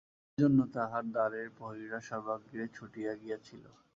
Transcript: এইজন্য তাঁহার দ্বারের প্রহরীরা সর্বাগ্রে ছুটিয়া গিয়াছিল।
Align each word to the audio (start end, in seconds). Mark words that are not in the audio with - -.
এইজন্য 0.37 0.59
তাঁহার 0.75 1.05
দ্বারের 1.13 1.47
প্রহরীরা 1.57 1.99
সর্বাগ্রে 2.09 2.63
ছুটিয়া 2.75 3.13
গিয়াছিল। 3.15 3.63